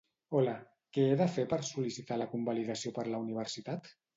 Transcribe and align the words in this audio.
Hola, 0.37 0.53
què 0.97 1.03
he 1.09 1.17
de 1.19 1.27
fer 1.35 1.45
per 1.53 1.61
sol·licitar 1.69 2.19
la 2.23 2.29
convalidació 2.35 2.97
per 2.99 3.09
la 3.13 3.25
universitat? 3.29 3.97